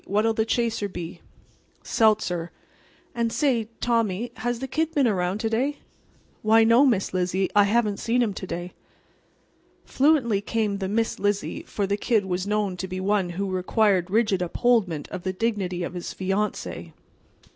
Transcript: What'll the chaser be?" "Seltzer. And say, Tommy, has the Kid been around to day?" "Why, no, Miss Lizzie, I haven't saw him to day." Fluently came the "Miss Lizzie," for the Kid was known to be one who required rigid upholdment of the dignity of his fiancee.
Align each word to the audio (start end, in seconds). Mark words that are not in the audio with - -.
What'll 0.07 0.33
the 0.33 0.45
chaser 0.47 0.89
be?" 0.89 1.21
"Seltzer. 1.83 2.49
And 3.13 3.31
say, 3.31 3.67
Tommy, 3.81 4.31
has 4.37 4.57
the 4.57 4.67
Kid 4.67 4.95
been 4.95 5.05
around 5.07 5.37
to 5.41 5.49
day?" 5.51 5.77
"Why, 6.41 6.63
no, 6.63 6.87
Miss 6.87 7.13
Lizzie, 7.13 7.51
I 7.55 7.65
haven't 7.65 7.97
saw 7.99 8.13
him 8.13 8.33
to 8.33 8.47
day." 8.47 8.71
Fluently 9.85 10.41
came 10.41 10.79
the 10.79 10.89
"Miss 10.89 11.19
Lizzie," 11.19 11.61
for 11.67 11.85
the 11.85 11.97
Kid 11.97 12.25
was 12.25 12.47
known 12.47 12.77
to 12.77 12.87
be 12.87 12.99
one 12.99 13.29
who 13.37 13.51
required 13.51 14.09
rigid 14.09 14.41
upholdment 14.41 15.07
of 15.09 15.21
the 15.21 15.33
dignity 15.33 15.83
of 15.83 15.93
his 15.93 16.13
fiancee. 16.13 16.93